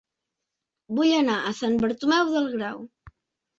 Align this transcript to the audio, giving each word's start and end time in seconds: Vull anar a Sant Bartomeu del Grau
Vull 1.01 1.13
anar 1.17 1.35
a 1.43 1.53
Sant 1.61 1.77
Bartomeu 1.85 2.35
del 2.39 2.51
Grau 2.57 2.83